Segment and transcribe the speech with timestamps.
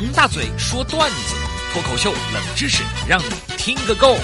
[0.00, 1.34] 王大嘴说段子，
[1.72, 4.14] 脱口秀冷知识，让你听个够。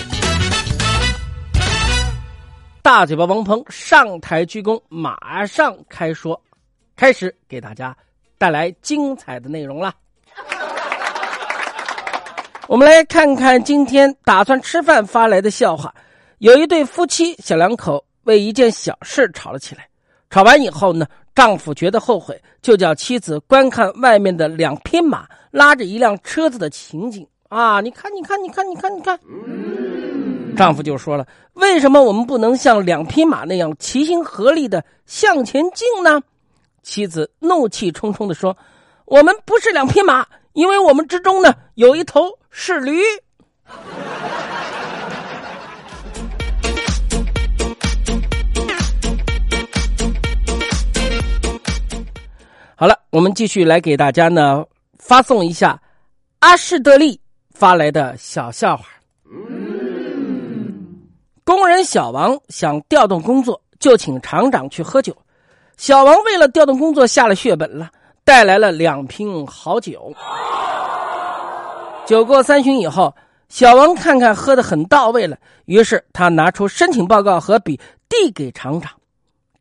[2.80, 6.40] 大嘴巴王鹏上台鞠躬，马上开说，
[6.95, 7.96] 开始给大家
[8.38, 9.92] 带来精彩的内容了。
[12.68, 15.93] 我们来看看今天打算吃饭发来的笑话。
[16.38, 19.88] 有一对夫妻小两口为一件小事吵了起来，
[20.35, 27.81] 吵完以后呢，丈夫觉得后悔，就叫妻子观看外面的两匹马拉着一辆车子的情景啊！
[27.81, 29.17] 你看，你看，你看，你看，你看。
[30.57, 31.25] 丈夫就说了
[31.55, 36.20] ：“为什么我们不能像两匹马那样齐心合力的向前进呢？”
[36.83, 38.56] 妻子怒气冲冲的说
[39.06, 42.98] ：“我们不是两匹马，因为我们之中呢有一头是驴。”
[52.77, 54.64] 好了，我们继续来给大家呢
[54.98, 55.81] 发送一下
[56.41, 57.20] 阿士德利
[57.53, 58.86] 发来的小笑话。
[61.44, 65.16] 工人小王想调动工作，就请厂长去喝酒。
[65.77, 67.91] 小王为了调动工作下了血本了，
[68.25, 70.12] 带来了两瓶好酒。
[72.06, 73.14] 酒过三巡以后，
[73.48, 77.78] 小王看看喝的很到位了，于是他拿出申请报告和笔
[78.09, 78.91] 递给厂长：“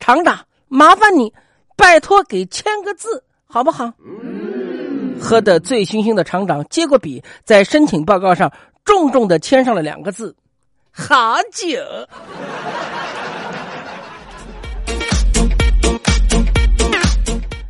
[0.00, 1.32] 厂长，麻烦你，
[1.76, 3.92] 拜托给签个字，好不好？”
[5.20, 8.52] 喝得醉醺醺的厂长接过笔，在申请报告上
[8.84, 10.34] 重重的签上了两个字。
[10.90, 11.78] 好酒。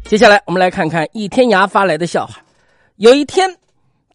[0.05, 2.37] 接下来，我们来看看一天涯发来的笑话。
[2.97, 3.57] 有一天，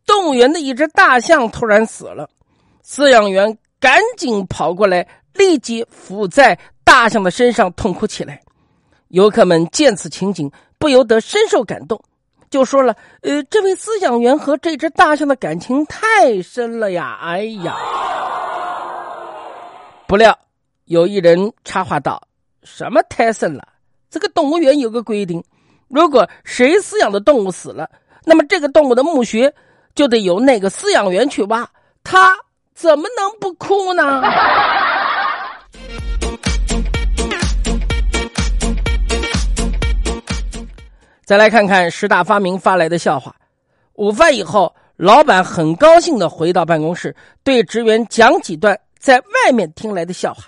[0.06, 2.30] 动物园的一只大象突然死了，
[2.86, 8.42] 饲养员赶紧跑过来，立即伏在大象的身上痛哭起来。
[9.10, 12.02] 游客们见此情景，不由得深受感动，
[12.50, 17.76] 就说了：“呃，这位饲养员和这只大象的感情太深了呀！”哎呀。
[20.08, 20.38] 不料，
[20.86, 22.22] 有一人插话道
[22.64, 23.68] ：“什么太深了？
[24.12, 25.44] 这个动物园有个规定，
[25.88, 27.90] 如果谁饲养的动物死了，
[28.26, 29.54] 那么这个动物的墓穴
[29.96, 31.68] 就得由那个饲养员去挖。
[32.04, 32.38] 他
[32.76, 34.22] 怎么能不哭呢？”
[41.30, 43.36] 再来看看十大发明发来的笑话。
[43.94, 48.76] 午饭以后，老板很高兴的回到办公室，对职员讲几段。
[48.98, 50.46] 在外面听来的笑话，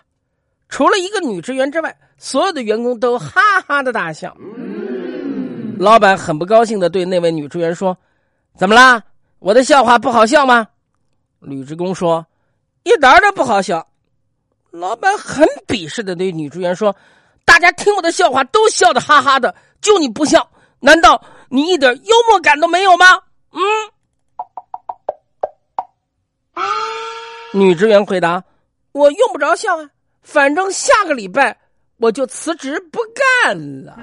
[0.69, 4.35] 除了一个女职员之外，所有的员工都哈哈的大笑。
[5.77, 7.95] 老板很不高兴的对那位女职员说
[8.57, 9.03] ：“怎么啦？
[9.37, 10.65] 我的笑话不好笑吗？”
[11.41, 12.25] 女职工说
[12.81, 13.87] ：“一点都不好笑。”
[14.71, 16.95] 老板很鄙视的对女职员说
[17.45, 20.49] ：“大家听我的笑话都笑得哈哈的，就你不笑，
[20.81, 23.05] 难道你一点幽默感都没有吗？”
[23.53, 23.61] 嗯。
[27.53, 28.43] 女职员回答
[28.91, 29.89] ：“我用不着笑啊，
[30.21, 31.57] 反正下个礼拜
[31.97, 32.99] 我就辞职不
[33.45, 33.97] 干了。”